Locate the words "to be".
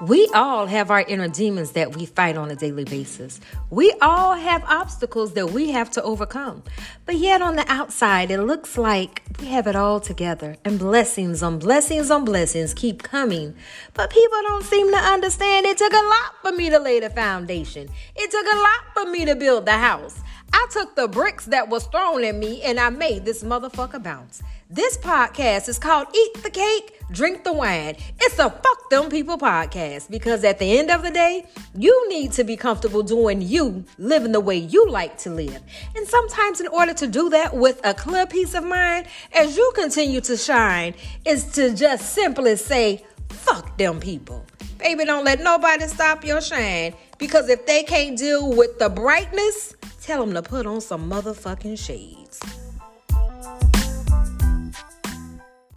32.32-32.58